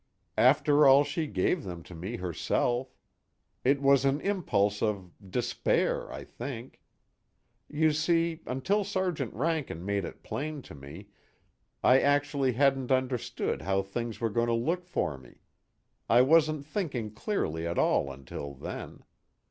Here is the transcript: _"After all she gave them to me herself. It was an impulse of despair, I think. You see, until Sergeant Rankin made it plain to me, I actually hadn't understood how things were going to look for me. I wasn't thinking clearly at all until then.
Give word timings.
_"After 0.35 0.87
all 0.87 1.03
she 1.03 1.27
gave 1.27 1.63
them 1.63 1.83
to 1.83 1.93
me 1.93 2.15
herself. 2.17 2.97
It 3.63 3.83
was 3.83 4.03
an 4.03 4.19
impulse 4.21 4.81
of 4.81 5.11
despair, 5.29 6.11
I 6.11 6.23
think. 6.23 6.81
You 7.69 7.91
see, 7.93 8.39
until 8.47 8.83
Sergeant 8.83 9.31
Rankin 9.35 9.85
made 9.85 10.03
it 10.03 10.23
plain 10.23 10.63
to 10.63 10.73
me, 10.73 11.09
I 11.83 11.99
actually 11.99 12.53
hadn't 12.53 12.91
understood 12.91 13.61
how 13.61 13.83
things 13.83 14.19
were 14.19 14.31
going 14.31 14.47
to 14.47 14.53
look 14.55 14.85
for 14.87 15.19
me. 15.19 15.41
I 16.09 16.23
wasn't 16.23 16.65
thinking 16.65 17.11
clearly 17.11 17.67
at 17.67 17.77
all 17.77 18.11
until 18.11 18.55
then. 18.55 19.03